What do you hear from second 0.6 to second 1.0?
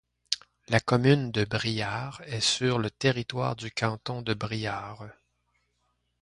La